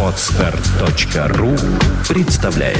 Отстар.ру 0.00 1.56
представляет 2.08 2.78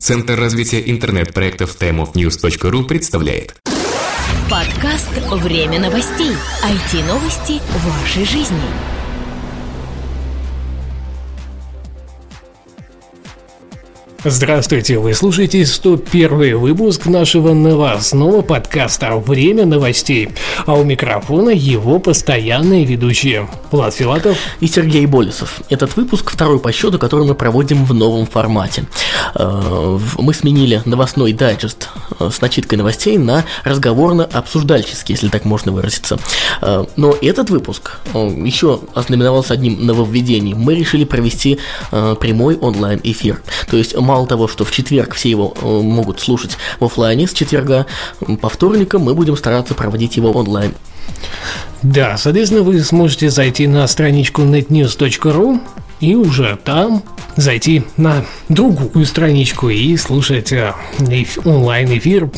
Центр 0.00 0.38
развития 0.38 0.90
интернет-проектов 0.90 1.76
timeofnews.ru 1.78 2.84
представляет 2.84 3.56
Подкаст 4.50 5.10
«Время 5.32 5.80
новостей». 5.80 6.30
IT-новости 6.30 7.60
вашей 7.84 8.24
жизни. 8.24 9.03
Здравствуйте, 14.26 14.98
вы 14.98 15.12
слушаете 15.12 15.66
101 15.66 16.56
выпуск 16.56 17.04
нашего 17.04 17.52
новостного 17.52 18.40
подкаста 18.40 19.16
«Время 19.16 19.66
новостей», 19.66 20.30
а 20.64 20.72
у 20.72 20.82
микрофона 20.82 21.50
его 21.50 21.98
постоянные 21.98 22.86
ведущие 22.86 23.46
Влад 23.70 23.92
Филатов 23.92 24.38
и 24.60 24.66
Сергей 24.66 25.04
Болесов. 25.04 25.60
Этот 25.68 25.96
выпуск 25.96 26.30
второй 26.30 26.58
по 26.58 26.72
счету, 26.72 26.98
который 26.98 27.26
мы 27.26 27.34
проводим 27.34 27.84
в 27.84 27.92
новом 27.92 28.24
формате. 28.24 28.86
Э, 29.34 29.98
мы 30.16 30.32
сменили 30.32 30.80
новостной 30.86 31.34
дайджест 31.34 31.90
э, 32.18 32.30
с 32.32 32.40
начиткой 32.40 32.78
новостей 32.78 33.18
на 33.18 33.44
разговорно-обсуждальческий, 33.64 35.14
если 35.14 35.28
так 35.28 35.44
можно 35.44 35.70
выразиться. 35.72 36.18
Э, 36.62 36.86
но 36.96 37.14
этот 37.20 37.50
выпуск 37.50 37.98
еще 38.14 38.80
ознаменовался 38.94 39.52
одним 39.52 39.84
нововведением. 39.84 40.58
Мы 40.58 40.74
решили 40.76 41.04
провести 41.04 41.58
прямой 41.90 42.56
онлайн-эфир. 42.56 43.42
То 43.70 43.76
есть 43.76 43.94
того, 44.26 44.48
что 44.48 44.64
в 44.64 44.70
четверг 44.70 45.14
все 45.14 45.30
его 45.30 45.54
э, 45.60 45.66
могут 45.66 46.20
слушать 46.20 46.56
в 46.80 46.84
офлайне 46.84 47.26
с 47.26 47.32
четверга, 47.32 47.86
по 48.40 48.48
вторникам 48.48 49.02
мы 49.02 49.14
будем 49.14 49.36
стараться 49.36 49.74
проводить 49.74 50.16
его 50.16 50.30
онлайн. 50.32 50.74
Да, 51.82 52.16
соответственно, 52.16 52.62
вы 52.62 52.80
сможете 52.80 53.28
зайти 53.28 53.66
на 53.66 53.86
страничку 53.86 54.42
netnews.ru 54.42 55.60
и 56.00 56.14
уже 56.14 56.58
там 56.64 57.02
зайти 57.36 57.84
на 57.96 58.24
другую 58.48 59.04
страничку 59.06 59.68
и 59.68 59.96
слушать 59.96 60.52
э, 60.52 60.72
онлайн-эфир 61.44 62.30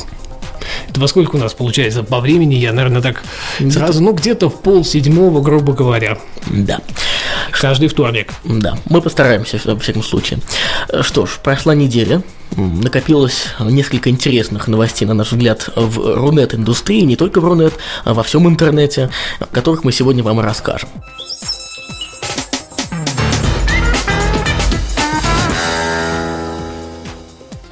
это 0.89 1.01
во 1.01 1.09
сколько 1.09 1.37
у 1.37 1.39
нас 1.39 1.55
получается 1.55 2.03
по 2.03 2.21
времени? 2.21 2.55
Я, 2.55 2.73
наверное, 2.73 3.03
так 3.03 3.23
сразу, 3.71 4.03
ну, 4.03 4.13
где-то 4.13 4.51
в 4.51 4.61
пол 4.61 4.85
седьмого, 4.85 5.41
грубо 5.41 5.73
говоря. 5.73 6.19
Да. 6.47 6.81
Каждый 7.61 7.89
вторник. 7.89 8.33
Да, 8.45 8.79
мы 8.89 9.01
постараемся, 9.01 9.61
во 9.65 9.79
всяком 9.79 10.03
случае. 10.03 10.41
Что 11.01 11.27
ж, 11.27 11.39
прошла 11.43 11.75
неделя, 11.75 12.23
накопилось 12.57 13.49
несколько 13.61 14.11
интересных 14.11 14.69
новостей, 14.69 15.07
на 15.07 15.15
наш 15.15 15.33
взгляд, 15.33 15.69
в 15.75 16.17
Рунет-индустрии, 16.17 17.01
не 17.01 17.17
только 17.17 17.41
в 17.41 17.45
Рунет, 17.45 17.75
а 18.05 18.15
во 18.15 18.23
всем 18.23 18.49
интернете, 18.49 19.11
о 19.41 19.47
которых 19.47 19.85
мы 19.85 19.93
сегодня 19.93 20.23
вам 20.23 20.41
расскажем. 20.41 20.89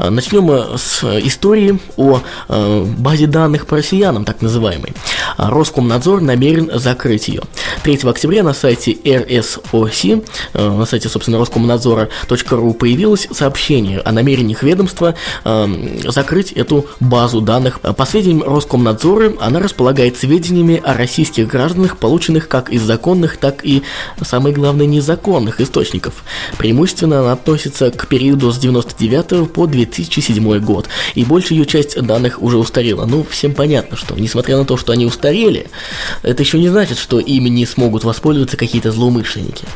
А, 0.04 0.10
начнем 0.10 0.76
с 0.76 1.02
истории 1.24 1.78
о 1.96 2.20
э, 2.48 2.84
базе 2.98 3.26
данных 3.26 3.66
по 3.66 3.76
россиянам, 3.76 4.24
так 4.24 4.42
называемой. 4.42 4.92
А, 5.36 5.50
Роскомнадзор 5.50 6.20
намерен 6.20 6.70
закрыть 6.74 7.28
ее. 7.28 7.42
3 7.84 8.00
октября 8.04 8.42
на 8.42 8.52
сайте 8.52 8.92
RSOC, 8.92 10.26
э, 10.52 10.68
на 10.68 10.84
сайте, 10.84 11.08
собственно, 11.08 11.38
Роскомнадзора.ру 11.38 12.74
появилось 12.74 13.28
сообщение 13.32 14.00
о 14.00 14.12
намерениях 14.12 14.62
ведомства 14.62 15.14
э, 15.44 16.00
закрыть 16.04 16.52
эту 16.52 16.86
базу 17.00 17.40
данных. 17.40 17.80
По 17.80 18.04
сведениям 18.04 18.42
Роскомнадзора, 18.42 19.34
она 19.40 19.60
располагает 19.60 20.18
сведениями 20.18 20.82
о 20.84 20.94
российских 20.94 21.48
гражданах, 21.48 21.96
полученных 21.96 22.48
как 22.48 22.70
из 22.70 22.82
законных, 22.82 23.38
так 23.38 23.64
и, 23.64 23.82
самое 24.22 24.54
главное, 24.54 24.86
незаконных 24.86 25.60
источников. 25.60 26.24
Преимущественно 26.58 27.20
она 27.20 27.32
относится 27.32 27.90
к 27.90 28.06
периоду 28.06 28.52
с 28.52 28.58
99 28.58 29.50
по 29.50 29.66
2000 29.66 29.93
2007 29.96 30.58
год, 30.60 30.88
и 31.14 31.24
большая 31.24 31.64
часть 31.64 32.00
данных 32.00 32.42
уже 32.42 32.58
устарела. 32.58 33.06
Ну, 33.06 33.24
всем 33.28 33.54
понятно, 33.54 33.96
что 33.96 34.14
несмотря 34.14 34.56
на 34.56 34.64
то, 34.64 34.76
что 34.76 34.92
они 34.92 35.06
устарели, 35.06 35.68
это 36.22 36.42
еще 36.42 36.58
не 36.58 36.68
значит, 36.68 36.98
что 36.98 37.18
ими 37.18 37.48
не 37.48 37.66
смогут 37.66 38.04
воспользоваться 38.04 38.56
какие-то 38.56 38.92
злоумышленники. 38.92 39.66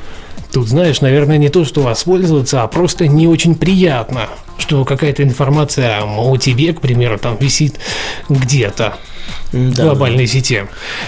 Тут, 0.52 0.68
знаешь, 0.68 1.00
наверное, 1.00 1.36
не 1.36 1.50
то, 1.50 1.64
что 1.64 1.82
воспользоваться, 1.82 2.62
а 2.62 2.68
просто 2.68 3.06
не 3.06 3.26
очень 3.26 3.54
приятно, 3.54 4.28
что 4.56 4.84
какая-то 4.84 5.22
информация 5.22 6.02
о 6.02 6.36
тебе, 6.38 6.72
к 6.72 6.80
примеру, 6.80 7.18
там 7.18 7.36
висит 7.36 7.78
где-то 8.28 8.96
да, 9.52 9.84
глобальной 9.84 10.26
сети. 10.26 10.64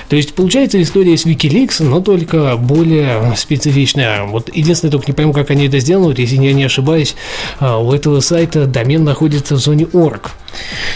То 0.09 0.17
есть 0.17 0.35
получается 0.35 0.81
история 0.81 1.17
с 1.17 1.27
Wikileaks, 1.27 1.83
но 1.83 2.01
только 2.01 2.57
более 2.57 3.35
специфичная. 3.37 4.25
Вот 4.25 4.55
единственное, 4.55 4.93
только 4.93 5.09
не 5.09 5.15
пойму, 5.15 5.33
как 5.33 5.51
они 5.51 5.67
это 5.67 5.79
сделают, 5.79 6.19
если 6.19 6.37
я 6.37 6.53
не 6.53 6.65
ошибаюсь, 6.65 7.15
а, 7.59 7.79
у 7.79 7.93
этого 7.93 8.21
сайта 8.21 8.67
домен 8.67 9.05
находится 9.05 9.55
в 9.55 9.59
зоне 9.59 9.87
org. 9.93 10.33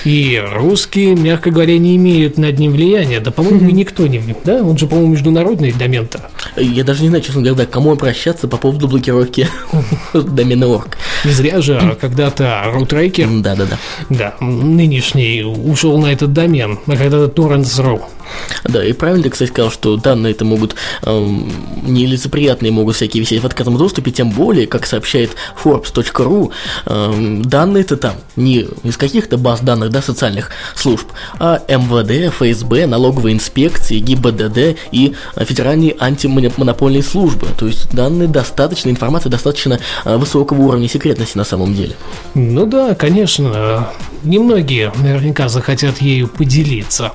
И 0.05 0.43
русские, 0.53 1.15
мягко 1.15 1.51
говоря, 1.51 1.79
не 1.79 1.97
имеют 1.97 2.39
над 2.39 2.59
ним 2.59 2.73
влияния. 2.73 3.21
Да, 3.21 3.31
по-моему, 3.31 3.71
никто 3.71 4.07
не... 4.07 4.21
Да, 4.45 4.63
он 4.63 4.77
же, 4.77 4.87
по-моему, 4.87 5.13
международный 5.13 5.73
домен-то. 5.73 6.31
Я 6.57 6.85
даже 6.85 7.03
не 7.03 7.09
знаю, 7.09 7.23
честно 7.23 7.43
говоря, 7.43 7.67
к 7.67 7.71
кому 7.71 7.93
обращаться 7.93 8.49
по 8.49 8.57
поводу 8.57 8.89
блокировки 8.89 9.49
домена 10.13 10.67
org. 10.67 10.97
Не 11.25 11.31
зря 11.31 11.61
же 11.61 11.97
когда-то 12.01 12.65
рутрекер, 12.73 13.29
да-да-да, 13.41 13.79
да, 14.11 14.35
нынешний 14.41 15.43
ушел 15.43 15.99
на 15.99 16.13
этот 16.13 16.33
домен, 16.33 16.79
а 16.87 16.97
когда-то 17.15 17.29
torrents.ru. 17.29 18.14
Да, 18.65 18.85
и 18.85 18.93
правильно 18.93 19.31
кстати, 19.31 19.51
сказал, 19.51 19.71
что 19.71 19.97
данные 19.97 20.33
это 20.33 20.45
могут 20.45 20.75
эм, 21.03 21.51
нелицеприятные 21.83 22.73
могут 22.73 22.97
всякие 22.97 23.23
висеть 23.23 23.43
в 23.43 23.47
открытом 23.47 23.77
доступе, 23.77 24.11
тем 24.11 24.31
более, 24.31 24.67
как 24.67 24.87
сообщает 24.87 25.33
Forbes.ru, 25.63 26.53
эм, 26.87 27.43
данные 27.43 27.83
это 27.83 27.97
там 27.97 28.15
не 28.37 28.67
из 28.83 28.97
каких-то 28.97 29.37
баз 29.37 29.61
данных, 29.61 29.91
да, 29.91 30.03
социальных 30.03 30.51
служб, 30.75 31.07
а 31.39 31.61
МВД, 31.69 32.35
ФСБ, 32.35 32.87
налоговые 32.87 33.35
инспекции, 33.35 33.99
ГИБДД 33.99 34.79
и 34.93 35.15
Федеральные 35.37 35.97
антимонопольные 35.99 37.03
службы. 37.03 37.49
То 37.59 37.67
есть 37.67 37.95
данные 37.95 38.29
достаточно, 38.29 38.91
информация 38.91 39.31
достаточно 39.31 39.79
э, 40.05 40.17
высокого 40.17 40.63
уровня 40.63 40.89
секретности 40.89 41.37
на 41.37 41.45
самом 41.45 41.75
деле. 41.75 41.95
Ну 42.35 42.67
да, 42.67 42.95
конечно, 42.95 43.89
немногие 44.23 44.93
наверняка 44.97 45.49
захотят 45.49 46.01
ею 46.01 46.29
поделиться. 46.29 47.13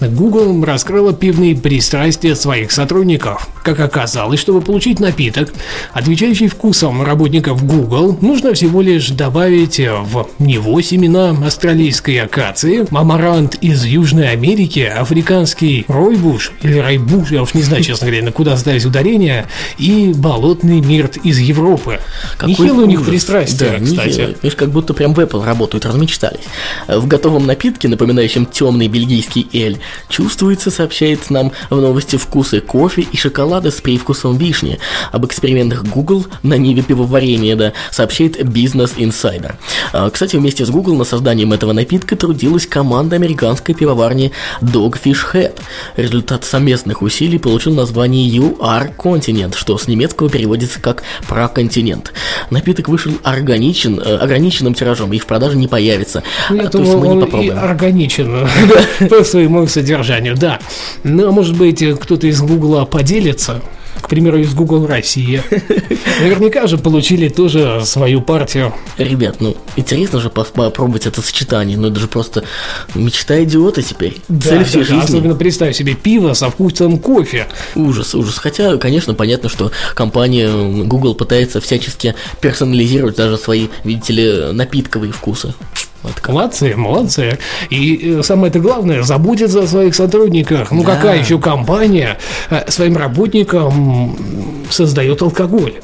Google 0.00 0.64
раскрыла 0.64 1.12
пивные 1.12 1.56
пристрастия 1.56 2.34
своих 2.34 2.72
сотрудников. 2.72 3.48
Как 3.62 3.80
оказалось, 3.80 4.40
чтобы 4.40 4.60
получить 4.60 5.00
напиток, 5.00 5.52
отвечающий 5.92 6.48
вкусом 6.48 7.02
работников 7.02 7.64
Google, 7.64 8.16
нужно 8.20 8.54
всего 8.54 8.80
лишь 8.80 9.10
добавить 9.10 9.78
в 9.78 10.26
него 10.38 10.80
семена 10.80 11.30
австралийской 11.44 12.18
акации, 12.18 12.86
мамарант 12.90 13.56
из 13.56 13.84
Южной 13.84 14.30
Америки, 14.30 14.80
африканский 14.80 15.84
ройбуш 15.88 16.52
или 16.62 16.78
райбуш, 16.78 17.30
я 17.30 17.42
уж 17.42 17.54
не 17.54 17.62
знаю, 17.62 17.82
честно 17.82 18.06
говоря, 18.06 18.24
на 18.24 18.32
куда 18.32 18.56
ставить 18.56 18.84
ударение, 18.84 19.46
и 19.78 20.12
болотный 20.14 20.80
мирт 20.80 21.18
из 21.18 21.38
Европы. 21.38 22.00
Какой 22.36 22.50
Нехило 22.50 22.82
у 22.82 22.86
них 22.86 23.04
пристрастие, 23.04 23.78
да, 23.78 23.84
кстати. 23.84 24.36
Видишь, 24.42 24.56
как 24.56 24.70
будто 24.70 24.94
прям 24.94 25.14
в 25.14 25.20
Apple 25.20 25.44
работают, 25.44 25.84
размечтались. 25.84 26.44
В 26.88 27.06
готовом 27.06 27.46
напитке, 27.46 27.88
напоминающем 27.88 28.46
темный 28.46 28.88
бельгийский 28.88 29.48
эль, 29.52 29.78
чувствуется, 30.08 30.70
сообщает 30.70 31.30
нам 31.30 31.52
в 31.70 31.76
новости 31.76 32.16
вкусы 32.16 32.60
кофе 32.60 33.02
и 33.02 33.16
шоколада 33.16 33.70
с 33.70 33.80
привкусом 33.80 34.36
вишни. 34.36 34.78
Об 35.12 35.26
экспериментах 35.26 35.84
Google 35.84 36.26
на 36.42 36.54
ниве 36.54 36.82
пивоварения, 36.82 37.56
да, 37.56 37.72
сообщает 37.90 38.40
Business 38.40 38.96
Insider. 38.96 39.54
А, 39.92 40.10
кстати, 40.10 40.36
вместе 40.36 40.64
с 40.64 40.70
Google 40.70 40.96
на 40.96 41.04
созданием 41.04 41.52
этого 41.52 41.72
напитка 41.72 42.16
трудилась 42.16 42.66
команда 42.66 43.16
американской 43.16 43.74
пивоварни 43.74 44.32
Dogfish 44.60 45.32
Head. 45.32 45.58
Результат 45.96 46.44
совместных 46.44 47.02
усилий 47.02 47.38
получил 47.38 47.74
название 47.74 48.28
UR 48.28 48.94
Continent, 48.96 49.56
что 49.56 49.78
с 49.78 49.88
немецкого 49.88 50.28
переводится 50.28 50.80
как 50.80 51.02
«проконтинент». 51.28 52.12
Напиток 52.50 52.88
вышел 52.88 53.12
органичен, 53.22 54.00
э, 54.00 54.16
ограниченным 54.16 54.74
тиражом 54.74 55.12
и 55.12 55.18
в 55.18 55.26
продаже 55.26 55.56
не 55.56 55.68
появится. 55.68 56.22
Я 56.50 56.64
а, 56.64 56.68
думаю, 56.68 56.98
он 56.98 57.24
и 57.24 57.48
органичен 57.48 58.48
по 59.08 59.24
своему 59.24 59.60
содержанию, 59.80 60.36
да. 60.36 60.60
Ну, 61.04 61.28
а 61.28 61.32
может 61.32 61.56
быть, 61.56 61.82
кто-то 62.00 62.26
из 62.26 62.40
Гугла 62.40 62.84
поделится 62.84 63.62
к 64.00 64.08
примеру, 64.08 64.38
из 64.38 64.54
Google 64.54 64.86
Россия. 64.86 65.44
Наверняка 66.20 66.66
же 66.66 66.78
получили 66.78 67.28
тоже 67.28 67.82
свою 67.84 68.22
партию. 68.22 68.72
Ребят, 68.96 69.36
ну, 69.40 69.56
интересно 69.76 70.20
же 70.20 70.30
попробовать 70.30 71.06
это 71.06 71.20
сочетание, 71.20 71.76
но 71.76 71.88
это 71.88 72.00
же 72.00 72.08
просто 72.08 72.44
мечта 72.94 73.42
идиота 73.44 73.82
теперь. 73.82 74.16
Да, 74.28 74.48
Цель 74.48 74.64
всей 74.64 74.78
да, 74.78 74.84
жизни. 74.84 75.04
Особенно 75.04 75.34
представь 75.34 75.76
себе 75.76 75.94
пиво 75.94 76.32
со 76.32 76.50
вкусом 76.50 76.98
кофе. 76.98 77.46
Ужас, 77.74 78.14
ужас. 78.14 78.38
Хотя, 78.38 78.78
конечно, 78.78 79.12
понятно, 79.12 79.50
что 79.50 79.70
компания 79.94 80.48
Google 80.84 81.14
пытается 81.14 81.60
всячески 81.60 82.14
персонализировать 82.40 83.16
даже 83.16 83.36
свои, 83.36 83.68
видите 83.84 84.12
ли, 84.14 84.52
напитковые 84.52 85.12
вкусы. 85.12 85.52
Вот 86.02 86.26
Молодцы, 86.28 86.74
молодцы. 86.76 87.38
И 87.68 88.16
э, 88.18 88.22
самое 88.22 88.50
это 88.50 88.58
главное, 88.58 89.02
заботиться 89.02 89.60
о 89.62 89.66
своих 89.66 89.94
сотрудниках. 89.94 90.70
Ну, 90.70 90.82
Да. 90.82 90.96
какая 90.96 91.20
еще 91.20 91.38
компания 91.38 92.18
э, 92.48 92.70
своим 92.70 92.96
работникам 92.96 94.16
создает 94.70 95.20
алкоголь? 95.22 95.74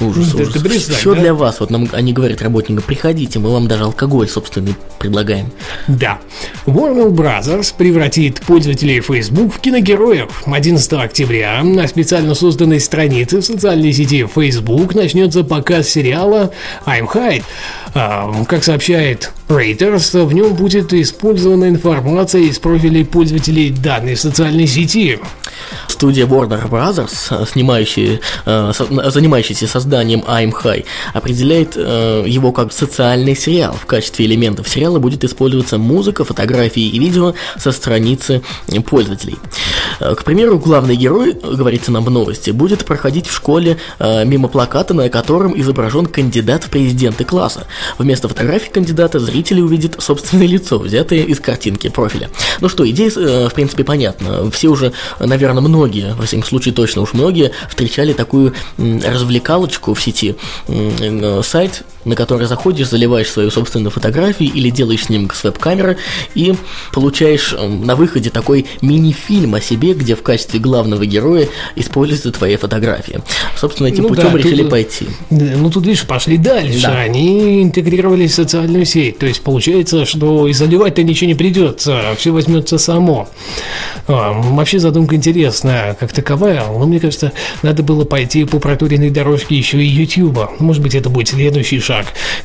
Ужас, 0.00 0.30
Ты- 0.32 0.42
ужас. 0.42 0.52
ты 0.52 0.60
представь, 0.60 0.98
Все 0.98 1.14
да? 1.14 1.20
для 1.20 1.34
вас. 1.34 1.60
Вот 1.60 1.70
нам 1.70 1.88
они 1.92 2.12
говорят 2.12 2.42
работникам, 2.42 2.82
приходите, 2.86 3.38
мы 3.38 3.50
вам 3.50 3.66
даже 3.68 3.84
алкоголь, 3.84 4.28
собственно, 4.28 4.74
предлагаем. 4.98 5.50
Да. 5.88 6.18
Warner 6.66 7.10
Brothers 7.10 7.72
превратит 7.76 8.40
пользователей 8.40 9.00
Facebook 9.00 9.54
в 9.54 9.58
киногероев. 9.58 10.42
11 10.46 10.92
октября 10.94 11.62
на 11.62 11.86
специально 11.88 12.34
созданной 12.34 12.80
странице 12.80 13.38
в 13.40 13.42
социальной 13.44 13.92
сети 13.92 14.26
Facebook 14.26 14.94
начнется 14.94 15.44
показ 15.44 15.88
сериала 15.88 16.52
I'm 16.86 17.06
Hyde. 17.12 17.44
А, 17.94 18.30
Как 18.46 18.64
сообщает 18.64 19.32
Reuters, 19.48 20.24
в 20.24 20.32
нем 20.34 20.54
будет 20.54 20.92
использована 20.92 21.68
информация 21.68 22.42
из 22.42 22.58
профилей 22.58 23.04
пользователей 23.04 23.70
данной 23.70 24.16
социальной 24.16 24.66
сети. 24.66 25.18
Студия 25.96 26.26
Warner 26.26 26.68
Brothers, 26.68 27.14
э, 27.30 27.46
снимающая, 27.50 28.20
э, 28.44 28.72
занимающаяся 29.06 29.66
созданием 29.66 30.20
I'm 30.28 30.52
High, 30.52 30.84
определяет 31.14 31.72
э, 31.74 32.24
его 32.26 32.52
как 32.52 32.70
социальный 32.70 33.34
сериал. 33.34 33.74
В 33.80 33.86
качестве 33.86 34.26
элементов 34.26 34.68
сериала 34.68 34.98
будет 34.98 35.24
использоваться 35.24 35.78
музыка, 35.78 36.26
фотографии 36.26 36.82
и 36.82 36.98
видео 36.98 37.32
со 37.56 37.72
страницы 37.72 38.42
пользователей. 38.84 39.38
К 39.98 40.22
примеру, 40.22 40.58
главный 40.58 40.96
герой, 40.96 41.32
говорится 41.32 41.90
нам 41.90 42.04
в 42.04 42.10
новости, 42.10 42.50
будет 42.50 42.84
проходить 42.84 43.26
в 43.26 43.34
школе 43.34 43.78
мимо 43.98 44.48
плаката, 44.48 44.92
на 44.92 45.08
котором 45.08 45.58
изображен 45.58 46.04
кандидат 46.04 46.64
в 46.64 46.68
президенты 46.68 47.24
класса. 47.24 47.66
Вместо 47.96 48.28
фотографии 48.28 48.68
кандидата 48.70 49.18
зрители 49.18 49.62
увидят 49.62 49.96
собственное 49.98 50.46
лицо, 50.46 50.78
взятое 50.78 51.20
из 51.20 51.40
картинки 51.40 51.88
профиля. 51.88 52.28
Ну 52.60 52.68
что, 52.68 52.88
идея, 52.90 53.48
в 53.48 53.54
принципе, 53.54 53.82
понятна. 53.84 54.50
Все 54.50 54.68
уже, 54.68 54.92
наверное, 55.18 55.62
многие, 55.62 55.85
во 56.14 56.26
всяком 56.26 56.44
случае, 56.44 56.74
точно 56.74 57.02
уж 57.02 57.12
многие, 57.12 57.52
встречали 57.68 58.12
такую 58.12 58.54
развлекалочку 58.78 59.94
в 59.94 60.02
сети. 60.02 60.36
Э, 60.68 61.42
Сайт, 61.42 61.84
на 62.06 62.14
который 62.16 62.46
заходишь, 62.46 62.88
заливаешь 62.88 63.28
свою 63.28 63.50
собственную 63.50 63.90
фотографию 63.90 64.50
или 64.52 64.70
делаешь 64.70 65.04
снимок 65.04 65.34
с 65.34 65.44
веб-камеры 65.44 65.98
и 66.34 66.54
получаешь 66.92 67.52
м, 67.52 67.84
на 67.84 67.96
выходе 67.96 68.30
такой 68.30 68.66
мини-фильм 68.80 69.54
о 69.54 69.60
себе, 69.60 69.92
где 69.92 70.14
в 70.16 70.22
качестве 70.22 70.60
главного 70.60 71.04
героя 71.04 71.48
используются 71.74 72.30
твои 72.32 72.56
фотографии. 72.56 73.20
Собственно, 73.56 73.88
этим 73.88 74.04
Ну 74.04 74.08
путем 74.10 74.30
да, 74.32 74.38
решили 74.38 74.62
тут- 74.62 74.70
пойти. 74.70 75.06
Да, 75.30 75.44
Ну, 75.56 75.70
тут, 75.70 75.84
видишь, 75.86 76.04
пошли 76.04 76.36
дальше. 76.38 76.82
Да. 76.82 77.00
Они 77.00 77.62
интегрировались 77.62 78.32
в 78.32 78.34
социальную 78.34 78.84
сеть. 78.84 79.18
То 79.18 79.26
есть, 79.26 79.42
получается, 79.42 80.04
что 80.04 80.46
и 80.46 80.52
заливать-то 80.52 81.02
ничего 81.02 81.28
не 81.28 81.34
придется. 81.34 82.00
Все 82.18 82.30
возьмется 82.30 82.78
само. 82.78 83.28
А, 84.06 84.32
вообще, 84.32 84.78
задумка 84.78 85.16
интересная, 85.16 85.94
как 85.94 86.12
таковая. 86.12 86.64
Но 86.66 86.86
мне 86.86 87.00
кажется, 87.00 87.32
надо 87.62 87.82
было 87.82 88.04
пойти 88.04 88.44
по 88.44 88.58
проторенной 88.58 89.10
дорожке 89.10 89.56
еще 89.56 89.82
и 89.82 89.86
Ютуба. 89.86 90.52
Может 90.58 90.82
быть, 90.82 90.94
это 90.94 91.08
будет 91.10 91.28
следующий 91.28 91.80
шаг, 91.80 91.95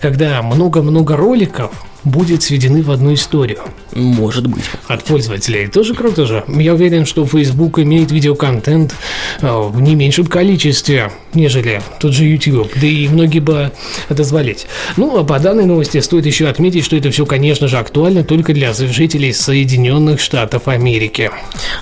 когда 0.01 0.42
много-много 0.42 1.15
роликов 1.15 1.71
будет 2.03 2.44
сведены 2.44 2.81
в 2.81 2.92
одну 2.92 3.13
историю 3.13 3.59
Может 3.94 4.48
быть. 4.48 4.63
от 4.88 5.03
пользователей. 5.03 5.68
Тоже 5.68 5.94
круто 5.94 6.25
же. 6.25 6.44
Я 6.48 6.74
уверен, 6.74 7.06
что 7.06 7.25
Facebook 7.25 7.80
имеет 7.80 8.12
видеоконтент 8.12 8.95
э, 9.42 9.48
в 9.48 9.80
не 9.81 9.95
меньшем 9.95 10.25
количестве, 10.25 11.12
нежели 11.33 11.81
тот 12.00 12.13
же 12.13 12.25
YouTube. 12.25 12.71
Да 12.75 12.88
и 12.88 13.07
многие 13.07 13.39
бы 13.39 13.71
отозвались. 14.09 14.65
Ну, 14.98 15.18
а 15.18 15.24
по 15.24 15.39
данной 15.39 15.65
новости 15.65 16.00
стоит 16.00 16.25
еще 16.25 16.48
отметить, 16.48 16.86
что 16.86 16.95
это 16.95 17.12
все, 17.12 17.25
конечно 17.25 17.68
же, 17.68 17.77
актуально 17.77 18.24
только 18.24 18.53
для 18.53 18.74
жителей 18.74 19.33
Соединенных 19.33 20.19
Штатов 20.19 20.68
Америки. 20.68 21.31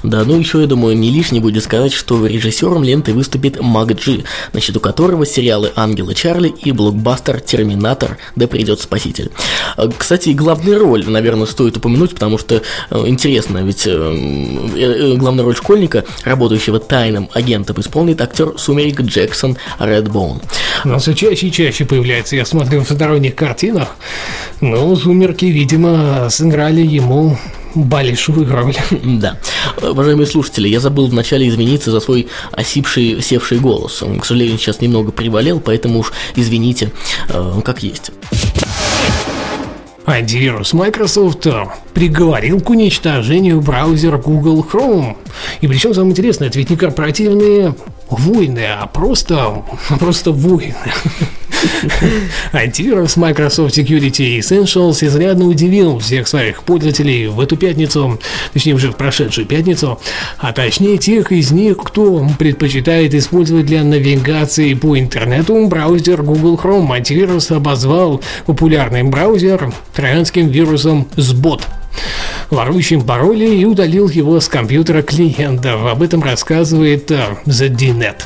Да, 0.04 0.24
ну 0.24 0.38
еще, 0.38 0.62
я 0.62 0.68
думаю, 0.68 0.98
не 0.98 1.12
лишне 1.12 1.40
будет 1.40 1.64
сказать, 1.64 1.94
что 1.94 2.26
режиссером 2.26 2.84
ленты 2.84 3.14
выступит 3.14 3.60
Мак 3.62 3.94
Джи, 3.94 4.24
на 4.54 4.60
счету 4.60 4.80
которого 4.80 5.26
сериалы 5.26 5.72
«Ангелы 5.76 6.14
Чарли» 6.14 6.50
и 6.50 6.72
блокбастер 6.72 7.40
«Терминатор. 7.40 8.18
Да 8.36 8.48
придет 8.48 8.82
спаситель». 8.82 9.32
А, 9.78 9.90
Кстати, 10.10 10.30
и 10.30 10.34
главную 10.34 10.80
роль, 10.80 11.08
наверное, 11.08 11.46
стоит 11.46 11.78
упомянуть, 11.78 12.16
потому 12.16 12.40
что 12.40 12.64
э, 12.90 13.04
интересно, 13.06 13.60
ведь 13.60 13.86
э, 13.86 13.92
э, 13.92 15.14
главную 15.18 15.46
роль 15.46 15.56
школьника, 15.56 16.04
работающего 16.24 16.80
тайным 16.80 17.30
агентом, 17.32 17.80
исполнит 17.80 18.20
актер 18.20 18.58
Сумерик 18.58 19.02
Джексон 19.02 19.58
Редбоун. 19.78 20.42
Но 20.84 20.98
все 20.98 21.14
чаще 21.14 21.50
и 21.50 21.52
чаще 21.52 21.86
появляется, 21.86 22.36
я 22.36 22.48
смотрю 22.48 22.82
в 22.84 22.90
сторонних 22.90 23.36
картинах. 23.36 23.90
Ну, 24.62 24.96
«Сумерки», 24.96 25.46
видимо, 25.46 26.28
сыграли 26.32 26.82
ему 26.82 27.38
большую 27.76 28.52
роль. 28.52 28.76
Да. 29.04 29.38
Уважаемые 29.82 30.26
слушатели, 30.26 30.68
я 30.68 30.80
забыл 30.80 31.08
вначале 31.08 31.48
извиниться 31.48 31.92
за 31.92 32.00
свой 32.00 32.30
осипший, 32.52 33.22
севший 33.22 33.60
голос. 33.60 34.02
Он, 34.02 34.20
к 34.20 34.26
сожалению, 34.26 34.58
сейчас 34.58 34.82
немного 34.82 35.12
приболел, 35.12 35.60
поэтому 35.60 36.00
уж 36.00 36.14
извините, 36.36 36.92
э, 37.30 37.62
как 37.64 37.84
есть. 37.84 38.12
Антивирус 40.12 40.74
Microsoft 40.74 41.46
э, 41.48 41.66
приговорил 41.94 42.60
к 42.62 42.70
уничтожению 42.70 43.62
браузер 43.62 44.18
Google 44.18 44.66
Chrome. 44.70 45.18
И 45.62 45.68
причем 45.68 45.94
самое 45.94 46.12
интересное, 46.12 46.48
это 46.48 46.58
ведь 46.58 46.70
не 46.70 46.76
корпоративные 46.76 47.76
войны, 48.10 48.66
а 48.68 48.88
просто, 48.88 49.64
просто 50.00 50.32
войны. 50.32 50.76
Антивирус 52.54 53.18
Microsoft 53.18 53.78
Security 53.78 54.40
Essentials 54.40 55.06
изрядно 55.06 55.46
удивил 55.46 56.00
всех 56.00 56.28
своих 56.28 56.64
пользователей 56.64 57.28
в 57.28 57.40
эту 57.40 57.58
пятницу, 57.58 58.20
точнее 58.54 58.74
уже 58.74 58.92
в 58.92 58.96
прошедшую 58.96 59.46
пятницу, 59.48 60.00
а 60.38 60.54
точнее 60.54 60.98
тех 60.98 61.32
из 61.32 61.52
них, 61.52 61.78
кто 61.78 62.28
предпочитает 62.38 63.14
использовать 63.14 63.66
для 63.66 63.84
навигации 63.84 64.74
по 64.74 64.98
интернету 64.98 65.68
браузер 65.68 66.24
Google 66.24 66.56
Chrome. 66.56 66.94
Антивирус 66.94 67.52
обозвал 67.52 68.22
популярный 68.46 69.04
браузер 69.04 69.74
троянским 69.94 70.50
вирусом 70.50 71.08
SBOT 71.16 71.62
ворующим 72.50 73.02
пароли 73.02 73.46
и 73.46 73.66
удалил 73.66 74.10
его 74.10 74.40
с 74.40 74.48
компьютера 74.48 75.02
клиентов. 75.02 75.86
Об 75.86 76.02
этом 76.02 76.24
рассказывает 76.24 77.12
э, 77.12 77.38
The 77.46 77.70
DNet. 77.70 78.22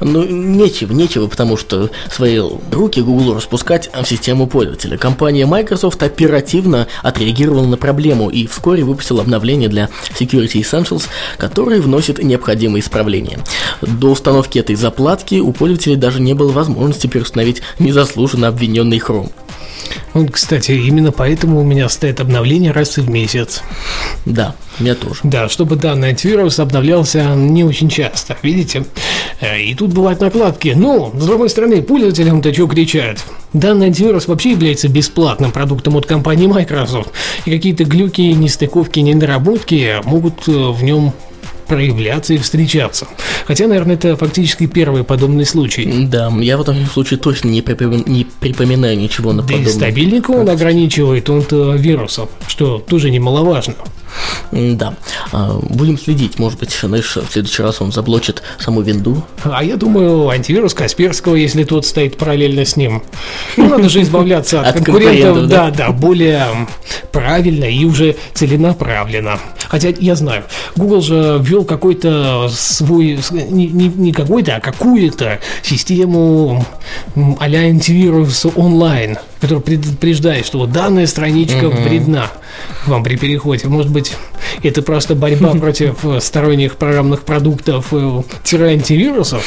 Ну, 0.00 0.24
нечего, 0.24 0.92
нечего, 0.92 1.26
потому 1.26 1.56
что 1.56 1.90
свои 2.10 2.40
руки 2.70 3.00
Google 3.00 3.34
распускать 3.34 3.90
в 3.92 4.06
систему 4.06 4.46
пользователя. 4.46 4.96
Компания 4.96 5.46
Microsoft 5.46 6.02
оперативно 6.02 6.86
отреагировала 7.02 7.66
на 7.66 7.76
проблему 7.76 8.30
и 8.30 8.46
вскоре 8.46 8.84
выпустила 8.84 9.22
обновление 9.22 9.68
для 9.68 9.88
Security 10.18 10.62
Essentials, 10.62 11.04
которое 11.36 11.80
вносит 11.80 12.22
необходимые 12.22 12.82
исправления. 12.82 13.38
До 13.82 14.10
установки 14.10 14.58
этой 14.58 14.76
заплатки 14.76 15.36
у 15.36 15.52
пользователей 15.52 15.96
даже 15.96 16.20
не 16.20 16.34
было 16.34 16.52
возможности 16.52 17.06
переустановить 17.06 17.62
незаслуженно 17.78 18.48
обвиненный 18.48 18.98
Chrome. 18.98 19.30
Вот, 20.14 20.30
кстати, 20.30 20.72
именно 20.72 21.12
поэтому 21.12 21.60
у 21.60 21.64
меня 21.64 21.88
стоит 21.88 22.20
обновление 22.20 22.72
раз 22.72 22.96
в 22.96 23.08
месяц. 23.10 23.62
Да, 24.24 24.54
меня 24.78 24.94
тоже. 24.94 25.20
Да, 25.22 25.48
чтобы 25.48 25.76
данный 25.76 26.08
антивирус 26.08 26.58
обновлялся 26.58 27.34
не 27.34 27.64
очень 27.64 27.88
часто, 27.88 28.36
видите? 28.42 28.84
Э, 29.40 29.60
И 29.60 29.74
тут 29.74 29.92
бывают 29.92 30.20
накладки. 30.20 30.72
Ну, 30.76 31.12
с 31.18 31.24
другой 31.24 31.50
стороны, 31.50 31.82
пользователям-то 31.82 32.52
что 32.52 32.66
кричат? 32.66 33.24
Данный 33.52 33.86
антивирус 33.86 34.26
вообще 34.28 34.50
является 34.52 34.88
бесплатным 34.88 35.52
продуктом 35.52 35.96
от 35.96 36.06
компании 36.06 36.46
Microsoft. 36.46 37.10
И 37.44 37.50
какие-то 37.50 37.84
глюки, 37.84 38.20
нестыковки, 38.20 39.00
недоработки 39.00 39.96
могут 40.04 40.46
э, 40.48 40.52
в 40.52 40.82
нем 40.82 41.12
проявляться 41.66 42.34
и 42.34 42.38
встречаться. 42.38 43.06
Хотя, 43.46 43.66
наверное, 43.66 43.94
это 43.96 44.16
фактически 44.16 44.66
первый 44.66 45.04
подобный 45.04 45.44
случай. 45.44 46.06
Да, 46.06 46.32
я 46.40 46.56
в 46.56 46.60
этом 46.62 46.84
случае 46.86 47.18
точно 47.18 47.48
не, 47.48 47.60
припоми- 47.60 48.08
не 48.08 48.24
припоминаю 48.40 48.98
ничего 48.98 49.32
на 49.32 49.42
Да 49.42 49.54
и 49.54 49.58
подобное. 49.58 49.72
стабильненько 49.72 50.30
он 50.30 50.48
ограничивает 50.48 51.28
он 51.30 51.44
вирусов, 51.76 52.28
что 52.46 52.78
тоже 52.78 53.10
немаловажно. 53.10 53.74
Да. 54.52 54.94
А, 55.32 55.58
Будем 55.62 55.98
следить. 55.98 56.38
Может 56.38 56.58
быть, 56.60 56.72
знаешь, 56.82 57.16
в 57.16 57.30
следующий 57.32 57.62
раз 57.62 57.80
он 57.80 57.92
заблочит 57.92 58.42
саму 58.58 58.80
винду. 58.82 59.22
А 59.44 59.62
я 59.62 59.76
думаю, 59.76 60.28
антивирус 60.28 60.74
Касперского, 60.74 61.34
если 61.34 61.64
тот 61.64 61.86
стоит 61.86 62.16
параллельно 62.16 62.64
с 62.64 62.76
ним. 62.76 63.02
Ну, 63.56 63.68
надо 63.68 63.88
же 63.88 64.02
избавляться 64.02 64.60
от, 64.60 64.68
От 64.68 64.84
конкурентов, 64.84 65.46
да, 65.48 65.70
да? 65.70 65.90
более 65.90 66.46
правильно 67.12 67.64
и 67.64 67.84
уже 67.84 68.16
целенаправленно. 68.34 69.38
Хотя 69.68 69.88
я 69.88 70.14
знаю, 70.14 70.44
Google 70.76 71.00
же 71.00 71.38
ввел 71.42 71.64
какой-то 71.64 72.48
свой, 72.50 73.18
не, 73.30 73.66
не- 73.66 73.88
не 73.88 74.12
какой-то, 74.12 74.56
а 74.56 74.60
какую-то 74.60 75.40
систему 75.62 76.64
а-ля 77.40 77.60
антивирус 77.60 78.46
онлайн, 78.54 79.18
который 79.40 79.60
предупреждает, 79.60 80.46
что 80.46 80.58
вот 80.58 80.72
данная 80.72 81.06
страничка 81.06 81.68
вредна 81.68 82.30
вам 82.86 83.02
при 83.02 83.16
переходе. 83.16 83.68
Может 83.68 83.90
быть, 83.90 84.16
это 84.62 84.82
просто 84.82 85.14
борьба 85.14 85.52
против 85.60 86.04
э, 86.04 86.20
сторонних 86.20 86.76
программных 86.76 87.22
продуктов 87.22 87.88
э, 87.92 88.22
тире-антивирусов? 88.44 89.44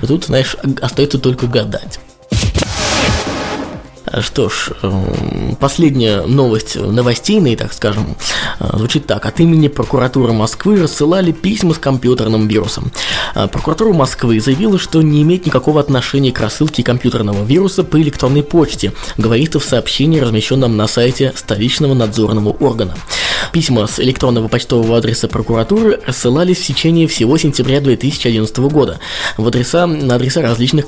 А 0.00 0.06
Тут, 0.06 0.24
знаешь, 0.24 0.56
остается 0.80 1.18
только 1.18 1.46
гадать. 1.46 1.98
Что 4.20 4.48
ж, 4.48 4.70
эм, 4.82 5.56
последняя 5.58 6.22
новость 6.22 6.76
новостейная, 6.76 7.56
так 7.56 7.72
скажем, 7.72 8.16
э, 8.60 8.76
звучит 8.76 9.06
так. 9.06 9.26
От 9.26 9.40
имени 9.40 9.68
прокуратуры 9.68 10.32
Москвы 10.32 10.80
рассылали 10.80 11.32
письма 11.32 11.74
с 11.74 11.78
компьютерным 11.78 12.46
вирусом. 12.46 12.92
Э, 13.34 13.48
прокуратура 13.48 13.92
Москвы 13.92 14.40
заявила, 14.40 14.78
что 14.78 15.02
не 15.02 15.22
имеет 15.22 15.46
никакого 15.46 15.80
отношения 15.80 16.32
к 16.32 16.40
рассылке 16.40 16.82
компьютерного 16.82 17.44
вируса 17.44 17.82
по 17.82 18.00
электронной 18.00 18.42
почте, 18.42 18.92
говорится 19.16 19.58
в 19.58 19.64
сообщении, 19.64 20.20
размещенном 20.20 20.76
на 20.76 20.86
сайте 20.86 21.32
столичного 21.34 21.94
надзорного 21.94 22.50
органа. 22.50 22.94
Письма 23.52 23.86
с 23.86 24.00
электронного 24.00 24.48
почтового 24.48 24.98
адреса 24.98 25.28
прокуратуры 25.28 26.00
рассылались 26.06 26.58
в 26.58 26.66
течение 26.66 27.06
всего 27.06 27.36
сентября 27.38 27.80
2011 27.80 28.56
года 28.58 28.98
в 29.36 29.46
адреса, 29.46 29.86
на 29.86 30.16
адреса 30.16 30.42
различных 30.42 30.86